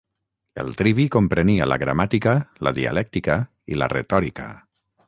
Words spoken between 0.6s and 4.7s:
El trivi comprenia la gramàtica, la dialèctica i la retòrica.